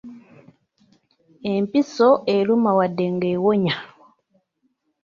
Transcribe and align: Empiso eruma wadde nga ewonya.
Empiso 1.53 2.09
eruma 2.35 2.71
wadde 2.77 3.05
nga 3.15 3.27
ewonya. 3.35 3.75